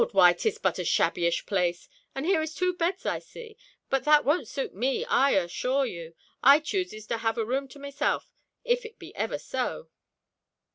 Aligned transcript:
why 0.13 0.33
'tis 0.33 0.57
but 0.57 0.79
a 0.79 0.83
shabbyish 0.83 1.45
place; 1.45 1.87
and 2.15 2.25
here 2.25 2.41
is 2.41 2.55
two 2.55 2.73
beds 2.73 3.05
I 3.05 3.19
see. 3.19 3.55
But 3.87 4.03
that 4.05 4.25
won't 4.25 4.47
suit 4.47 4.73
me 4.73 5.05
I 5.07 5.33
asshore 5.35 5.85
you. 5.85 6.15
I 6.41 6.59
chuses 6.59 7.05
to 7.05 7.19
have 7.19 7.37
a 7.37 7.45
room 7.45 7.67
to 7.67 7.77
myself, 7.77 8.33
if 8.63 8.83
it 8.83 8.97
be 8.97 9.15
ever 9.15 9.37
so.' 9.37 9.89